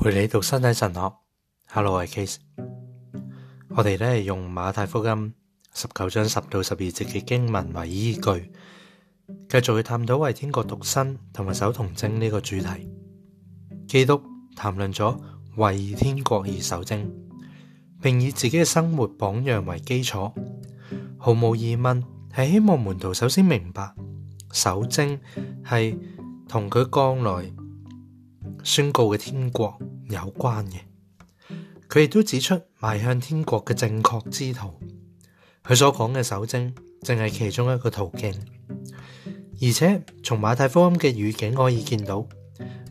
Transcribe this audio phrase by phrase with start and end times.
[0.00, 1.12] 陪你读身体神学
[1.66, 2.62] h e l l o 我系 c a s e
[3.70, 5.34] 我哋咧用马太福音
[5.74, 8.52] 十九章十到十二节嘅经文为依据，
[9.48, 12.66] 继续去探讨为天国独身同埋守童贞呢个主题。
[13.88, 14.22] 基督
[14.54, 15.18] 谈论咗
[15.56, 17.12] 为天国而守贞，
[18.00, 20.30] 并以自己嘅生活榜样为基础，
[21.18, 22.00] 毫无疑问
[22.36, 23.90] 系希望门徒首先明白
[24.52, 25.20] 守贞
[25.68, 25.98] 系
[26.48, 27.52] 同佢将来。
[28.62, 29.76] 宣告嘅天国
[30.08, 30.76] 有关嘅，
[31.88, 34.72] 佢亦都指出迈向天国嘅正确之途。
[35.64, 38.32] 佢所讲嘅守贞，正系其中一个途径。
[39.60, 42.26] 而且从马太福音嘅语境可以见到，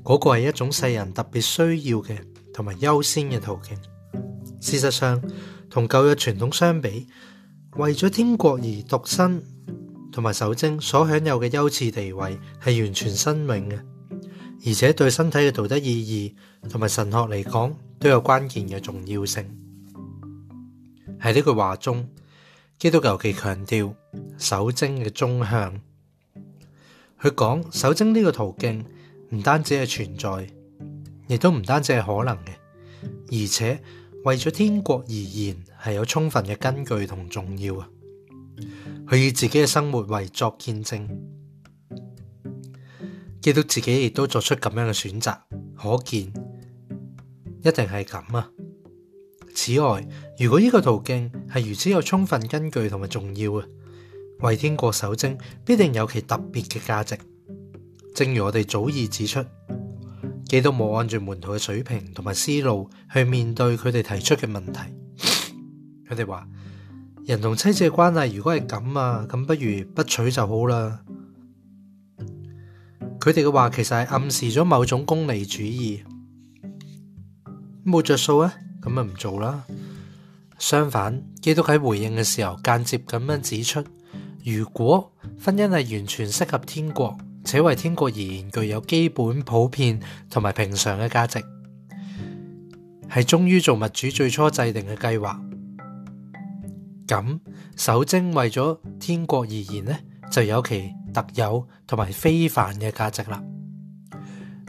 [0.04, 2.18] 嗰个系一种世人特别需要嘅
[2.54, 3.78] 同埋优先嘅途径。
[4.60, 5.22] 事实上，
[5.70, 7.08] 同旧约传统相比，
[7.78, 9.44] 为咗天国而独身
[10.12, 13.97] 同埋守贞所享有嘅优次地位，系完全新颖嘅。
[14.66, 16.36] 而且对身体嘅道德意义
[16.69, 19.44] 同埋神学嚟讲都有关键嘅重要性。
[21.19, 22.08] 喺呢句话中，
[22.80, 23.94] 基督尤其强调
[24.38, 25.80] 守贞嘅中向。
[27.22, 28.83] 佢讲守贞呢个途径
[29.31, 30.47] 唔单止系存在，
[31.28, 32.52] 亦都唔单止系可能嘅，
[33.41, 33.80] 而且
[34.25, 37.88] 为咗天国而言系有充分嘅根据同重要啊。
[39.08, 41.08] 佢以自己嘅生活为作见证。
[43.42, 45.32] 基到自己亦都作出咁样嘅选择，
[45.76, 46.22] 可见
[47.62, 48.50] 一定系咁啊！
[49.54, 50.06] 此外，
[50.40, 53.66] 如果呢个途径系如此有充分根据同埋重要啊，
[54.42, 57.18] 为天国守贞必定有其特别嘅价值。
[58.16, 59.44] 正如我哋早已指出，
[60.46, 64.80] 基督冇按住门徒嘅水平同埋思路去面对佢哋提出嘅问题。
[66.10, 66.48] 佢哋话：
[67.26, 71.00] 人同妻子嘅关系如果系咁啊，咁不如不娶就好啦。
[73.28, 76.02] 佢哋嘅话其实系暗示咗某种功利主义，
[77.86, 79.66] 冇着数啊，咁咪唔做啦。
[80.57, 83.84] 相反，基督喺回应嘅时候间接咁样指出：
[84.46, 85.12] 如果
[85.44, 91.44] 婚姻系完全适合天国，且为天国而言具有基本普遍同埋平常嘅价值，
[93.13, 95.38] 系忠于做物主最初制定嘅计划，
[97.06, 97.40] 咁
[97.75, 100.00] 守贞为咗天国而言呢？
[100.32, 103.42] 就有其特有同埋非凡嘅价值啦。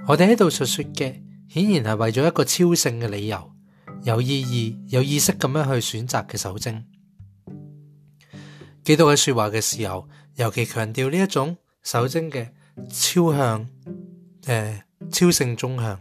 [0.07, 3.53] 我哋喺度述说嘅，显然系为咗一个超性嘅理由，
[4.05, 6.85] 有意义、有意识咁样去选择嘅手贞。
[8.85, 12.49] 基督喺说话嘅时候，尤其强调呢一种手贞嘅
[12.91, 13.69] 超向，
[14.47, 16.01] 诶，超性中向，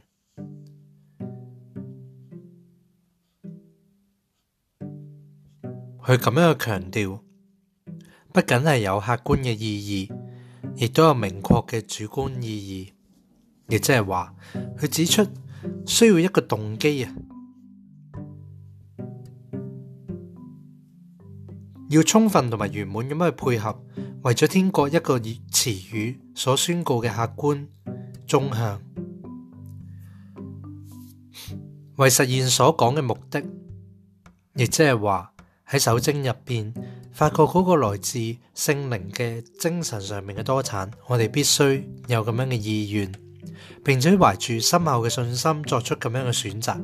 [6.03, 7.26] 佢咁样去强调。
[8.39, 10.11] 不仅系有客观嘅意义，
[10.75, 12.93] 亦都有明确嘅主观意义。
[13.67, 14.35] 亦即系话，
[14.77, 15.25] 佢指出
[15.87, 17.15] 需要一个动机啊，
[21.89, 23.83] 要充分同埋圆满咁去配合，
[24.21, 27.67] 为咗天国一个词语所宣告嘅客观
[28.27, 28.79] 中向，
[31.95, 33.43] 为实现所讲嘅目的。
[34.53, 35.31] 亦即系话
[35.67, 36.71] 喺手经入边。
[37.17, 38.19] 发觉嗰个来自
[38.53, 41.63] 圣灵嘅精神上面嘅多产，我哋必须
[42.05, 43.11] 有咁样嘅意愿，
[43.83, 46.75] 并且怀住深厚嘅信心作出咁样嘅选择。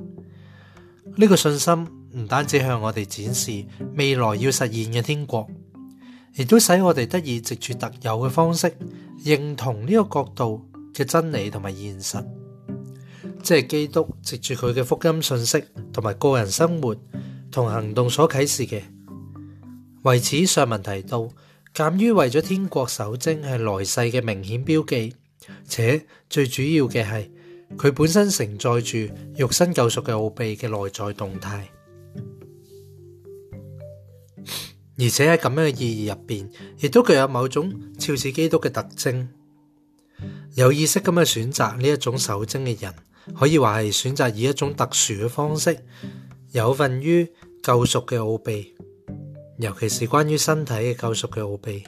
[1.03, 3.63] 呢个信心唔单止向我哋展示
[3.95, 5.47] 未来要实现嘅天国，
[6.35, 8.75] 亦都使我哋得以藉住特有嘅方式
[9.23, 12.17] 认同呢个角度嘅真理同埋现实，
[13.43, 16.95] 即系基督藉住佢嘅福音信息同埋个人生活
[17.51, 18.81] 同行动所启示嘅。
[20.03, 21.29] 为此上文提到，
[21.73, 25.15] 鉴于为咗天国守贞系来世嘅明显标记，
[25.67, 27.31] 且最主要嘅系
[27.77, 28.97] 佢本身承载住
[29.37, 31.69] 肉身救赎嘅奥秘嘅内在动态，
[34.99, 36.49] 而且喺咁样嘅意义入边，
[36.79, 39.29] 亦都具有某种超似基督嘅特征。
[40.55, 42.93] 有意识咁去选择呢一种守贞嘅人，
[43.39, 45.75] 可以话系选择以一种特殊嘅方式
[46.51, 47.25] 有份于
[47.63, 48.75] 救赎嘅奥秘。
[49.57, 51.83] 尤其是关于身体嘅救赎嘅奥秘，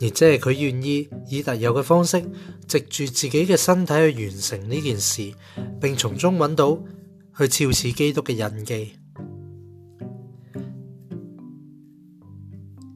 [0.00, 2.20] 而即系佢愿意以特有嘅方式，
[2.66, 5.32] 藉住自己嘅身体去完成呢件事，
[5.80, 6.78] 并从中揾到
[7.38, 8.92] 去肇似基督嘅印记。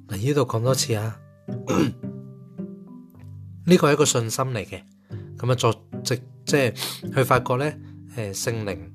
[0.09, 1.19] 嗱，呢度讲多次啊，
[3.67, 4.83] 呢个系一个信心嚟嘅，
[5.39, 5.73] 咁啊，作
[6.05, 6.71] 藉即系
[7.15, 7.81] 去发觉咧，
[8.17, 8.95] 诶，圣灵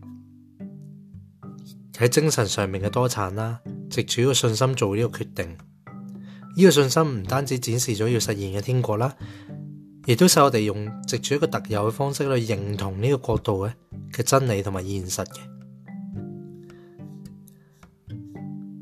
[1.95, 3.60] 喺精神上面嘅多产啦。
[3.89, 5.57] 藉住呢个信心做呢个决定，
[6.56, 9.16] 呢个信心唔单止展示咗要实现嘅天国啦，
[10.06, 13.74] 亦都使我哋用藉住一个特有嘅方式去认同呢个国度嘅
[14.13, 15.38] 嘅真理同埋现实嘅。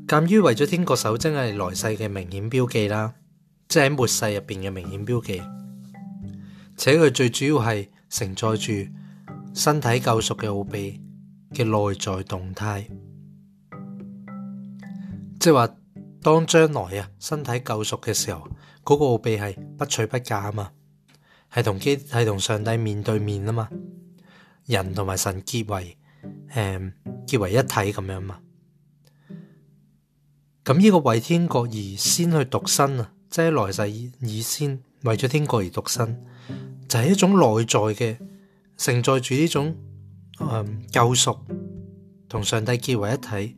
[0.08, 3.14] 鉴于为咗天国守贞系来世嘅明显标记啦，
[3.68, 5.40] 即系末世入边嘅明显标记，
[6.76, 8.72] 且佢最主要系承载住
[9.54, 11.00] 身体救赎嘅奥秘
[11.52, 12.86] 嘅内在动态。
[15.38, 15.68] 即系话，
[16.22, 18.48] 当将来啊，身体救赎嘅时候，
[18.84, 20.70] 嗰个奥秘系不取不嫁啊嘛，
[21.54, 23.68] 系同基系同上帝面对面啊嘛，
[24.66, 25.96] 人同埋神结为，
[26.54, 26.80] 诶
[27.26, 28.38] 结为一体咁样嘛。
[30.64, 36.24] 咁呢个为天国而先去独身啊，即系来世以先为咗天国而独身，
[36.88, 38.16] 就系一种内在嘅
[38.76, 39.76] 承载住呢种，
[40.38, 41.38] 诶救赎
[42.28, 43.56] 同上帝结为一体。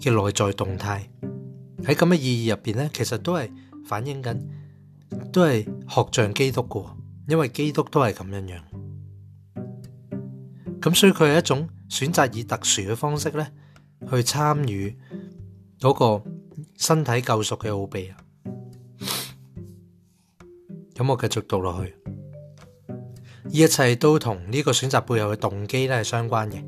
[0.00, 1.08] 嘅内在动态
[1.82, 3.50] 喺咁嘅意义入边呢，其实都系
[3.86, 4.48] 反映紧，
[5.32, 6.94] 都系学像基督噶，
[7.26, 8.62] 因为基督都系咁样样
[10.82, 13.46] 咁，所以佢系一种选择以特殊嘅方式呢
[14.10, 14.94] 去参与
[15.78, 16.30] 嗰个
[16.76, 18.16] 身体救赎嘅奥秘啊。
[20.94, 21.94] 咁我继续读落去，
[22.88, 22.98] 呢
[23.48, 26.62] 一切都同呢个选择背后嘅动机咧系相关嘅，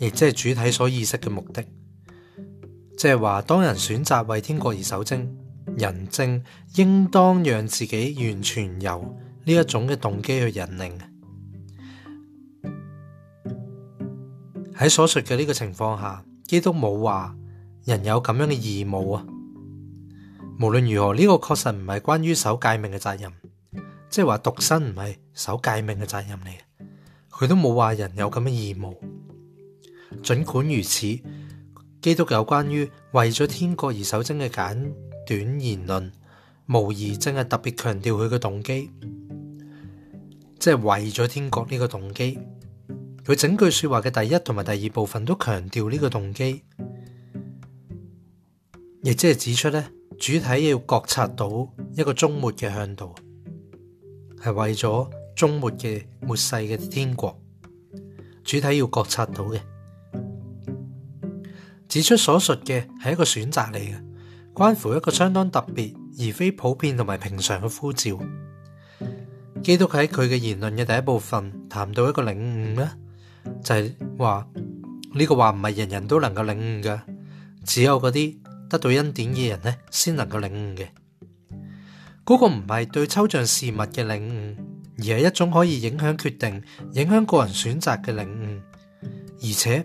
[0.00, 1.64] 亦即系主体所意识嘅目的。
[2.98, 5.24] 即系话，当人选择为天国而守贞，
[5.76, 6.42] 人正
[6.74, 10.98] 应当让自己完全由呢一种嘅动机去引领
[14.74, 17.32] 喺所述嘅呢个情况下，基督冇话
[17.84, 19.24] 人有咁样嘅义务啊。
[20.58, 23.32] 无论如何，呢个确实唔系关于守戒命嘅责任，
[24.08, 26.58] 即系话独身唔系守戒命嘅责任嚟嘅。
[27.30, 28.92] 佢都冇话人有咁嘅义务。
[30.20, 31.16] 尽管如此。
[32.00, 34.94] 基督有关于为咗天国而守贞嘅简
[35.26, 36.12] 短言论，
[36.66, 38.88] 无疑真系特别强调佢嘅动机，
[40.60, 42.38] 即系为咗天国呢个动机。
[43.24, 46.62] 佢整句说话嘅第一同埋第二部分都强调呢个动机，
[49.02, 49.84] 亦即系指出咧
[50.18, 53.12] 主体要觉察到一个终末嘅向度，
[54.40, 57.36] 系为咗终末嘅末世嘅天国，
[58.44, 59.60] 主体要觉察到嘅。
[61.88, 63.94] 指出所述嘅系一个选择嚟嘅，
[64.52, 68.18] 关乎一个相当特别，而非普遍同埋平常嘅呼召。
[69.62, 72.90] 基督喺佢嘅言论嘅第一部分谈到一个领悟咧，
[73.64, 74.46] 就系话
[75.14, 77.00] 呢个话唔系人人都能够领悟嘅，
[77.64, 78.36] 只有嗰啲
[78.68, 80.86] 得到恩典嘅人咧先能够领悟嘅。
[82.26, 84.56] 嗰个唔系对抽象事物嘅领悟，
[84.98, 86.62] 而系一种可以影响决定、
[86.92, 88.60] 影响个人选择嘅领悟，
[89.42, 89.82] 而且。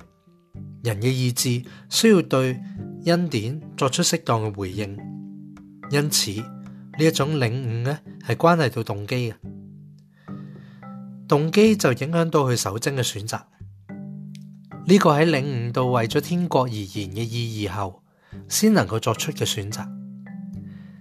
[0.84, 2.60] 人嘅意志需要对
[3.06, 4.98] 恩典作出适当嘅回应，
[5.90, 6.46] 因此呢
[7.00, 9.34] 一种领悟呢，系关系到动机嘅，
[11.26, 13.42] 动机就影响到佢守贞嘅选择。
[14.86, 16.86] 呢个喺领悟到为咗天国而言
[17.16, 18.04] 嘅意义后，
[18.50, 19.82] 先能够作出嘅选择。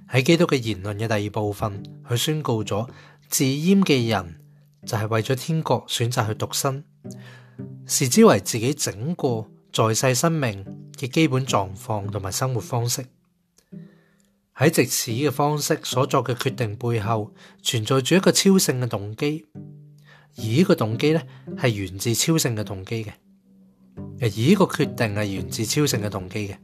[0.08, 2.88] 喺基督嘅言论嘅第二部分，佢宣告咗
[3.28, 4.36] 自阉嘅人
[4.86, 6.84] 就系为咗天国选择去独身，
[7.86, 10.66] 视之为自己整个在世生命
[10.98, 13.02] 嘅基本状况同埋生活方式，
[14.54, 17.32] 喺直此嘅方式所作嘅决定背后
[17.62, 19.46] 存在住一个超性嘅动机，
[20.36, 21.26] 而呢个动机咧
[21.62, 23.08] 系源自超性嘅动机嘅，
[24.20, 26.54] 而呢个决定系源自超性嘅动机嘅。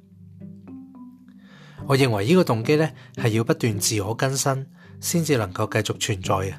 [1.87, 4.67] 我认为呢个动机咧系要不断自我更新，
[5.01, 6.53] 先至能够继续存在嘅。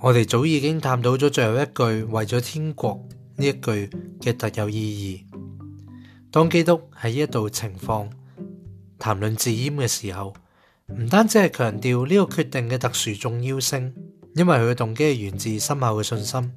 [0.00, 3.06] 我哋早已经探讨咗最后一句，为咗天国。
[3.40, 5.24] 呢一句嘅特有意义。
[6.30, 8.08] 当基督喺一度情况
[8.98, 10.34] 谈论自阉嘅时候，
[10.92, 13.92] 唔单止系强调呢个决定嘅特殊重要性，
[14.36, 16.52] 因为佢嘅动机系源自深厚嘅信心，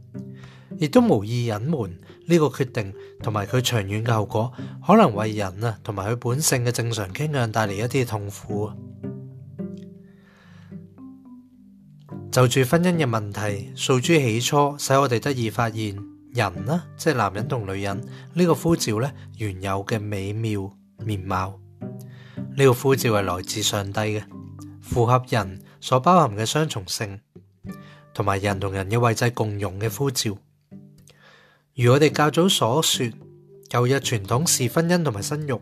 [0.78, 1.90] 亦都无意隐瞒
[2.28, 4.52] 呢个决定同埋佢长远嘅后果
[4.86, 8.70] 可能为人啊同埋佢本性嘅正常倾向带嚟一啲痛苦。
[12.32, 16.13] 就住婚姻嘅问题，诉诸起初使我哋得以发现。
[16.34, 20.68] 人啦，即系男人同女人呢个呼召咧，原有嘅美妙
[21.06, 21.60] 面貌，
[22.58, 24.24] 呢个呼召系来自上帝嘅，
[24.82, 27.22] 符合人所包含嘅双重性，
[28.16, 30.36] 同埋人同人嘅位制共融嘅呼召。
[31.76, 33.12] 如我哋较早所说，
[33.70, 35.56] 旧日传统是婚姻同埋生育，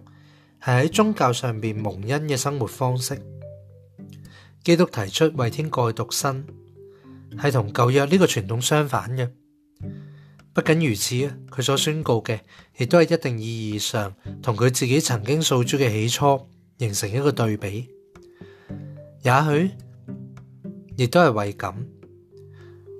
[0.63, 3.21] 系喺宗教上边蒙恩嘅生活方式。
[4.63, 6.47] 基督提出为天盖独身，
[7.41, 9.29] 系同旧约呢个传统相反嘅。
[10.53, 11.15] 不僅如此
[11.49, 12.39] 佢所宣告嘅，
[12.77, 16.45] 亦都係一定意義上同佢自己曾經訴诸嘅起初
[16.77, 17.87] 形成一個對比。
[19.23, 19.71] 也許
[20.97, 21.73] 亦都係為咁，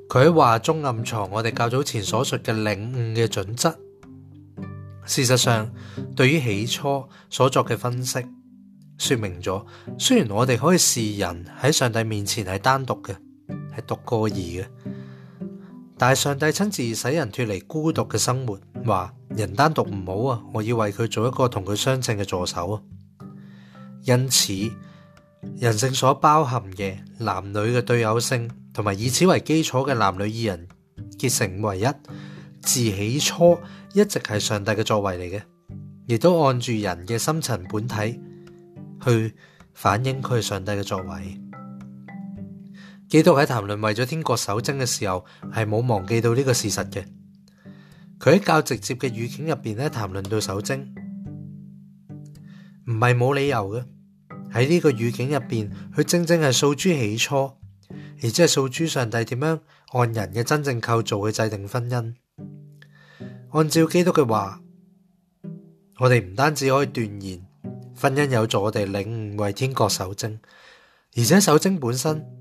[0.07, 3.77] 佢喺話中暗藏我哋較早前所述嘅領悟嘅準則。
[5.05, 5.69] 事實上，
[6.15, 8.23] 對於起初所作嘅分析，
[8.97, 9.65] 说明咗，
[9.99, 13.13] 雖然我哋可以視人喺上帝面前係單獨嘅，
[13.75, 14.65] 係獨个儿嘅。
[16.01, 22.81] 但系上帝亲自使人脱离孤独嘅生活，话人单独唔好啊，我要为佢做一个同佢相称嘅助手啊。
[24.03, 24.51] 因此，
[25.57, 30.67] 人性所包含嘅男女嘅对偶性，同埋以此为基础嘅男女二人
[31.19, 31.85] 结成唯一，
[32.63, 33.55] 自起初
[33.93, 35.43] 一直系上帝嘅作为嚟嘅，
[36.07, 38.19] 亦都按住人嘅深层本体
[39.05, 39.31] 去
[39.75, 41.39] 反映佢上帝嘅作为。
[43.11, 47.03] 基督喺谈论为咗天国守贞嘅时候，系冇忘记到呢个事实嘅。
[48.17, 50.95] 佢喺较直接嘅语境入边咧谈论到守贞，
[52.85, 53.83] 唔系冇理由嘅。
[54.53, 57.35] 喺呢个语境入边，佢正正系诉诸起初，
[58.23, 59.59] 而即系诉诸上帝点样
[59.91, 62.13] 按人嘅真正构造去制定婚姻。
[63.51, 64.61] 按照基督嘅话，
[65.99, 67.45] 我哋唔单止可以断言
[67.93, 70.39] 婚姻有助我哋领悟为天国守贞，
[71.17, 72.40] 而且守贞本身。